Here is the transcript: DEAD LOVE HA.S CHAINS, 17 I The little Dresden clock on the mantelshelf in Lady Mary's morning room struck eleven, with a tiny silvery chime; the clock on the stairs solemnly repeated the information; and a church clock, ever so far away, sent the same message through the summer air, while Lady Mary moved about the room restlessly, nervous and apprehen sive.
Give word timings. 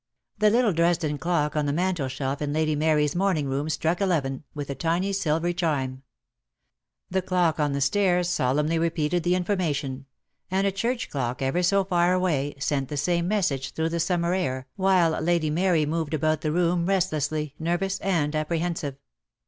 DEAD 0.39 0.53
LOVE 0.53 0.53
HA.S 0.53 0.57
CHAINS, 0.57 0.57
17 0.57 0.57
I 0.57 0.57
The 0.57 0.57
little 0.57 0.73
Dresden 0.73 1.17
clock 1.19 1.55
on 1.55 1.65
the 1.67 1.73
mantelshelf 1.73 2.41
in 2.41 2.53
Lady 2.53 2.75
Mary's 2.75 3.15
morning 3.15 3.47
room 3.47 3.69
struck 3.69 4.01
eleven, 4.01 4.43
with 4.55 4.71
a 4.71 4.73
tiny 4.73 5.13
silvery 5.13 5.53
chime; 5.53 6.01
the 7.11 7.21
clock 7.21 7.59
on 7.59 7.73
the 7.73 7.81
stairs 7.81 8.27
solemnly 8.27 8.79
repeated 8.79 9.21
the 9.21 9.35
information; 9.35 10.07
and 10.49 10.65
a 10.65 10.71
church 10.71 11.11
clock, 11.11 11.43
ever 11.43 11.61
so 11.61 11.83
far 11.83 12.13
away, 12.13 12.55
sent 12.57 12.89
the 12.89 12.97
same 12.97 13.27
message 13.27 13.73
through 13.73 13.89
the 13.89 13.99
summer 13.99 14.33
air, 14.33 14.65
while 14.75 15.11
Lady 15.21 15.51
Mary 15.51 15.85
moved 15.85 16.15
about 16.15 16.41
the 16.41 16.51
room 16.51 16.87
restlessly, 16.87 17.53
nervous 17.59 17.99
and 17.99 18.33
apprehen 18.33 18.75
sive. 18.75 18.97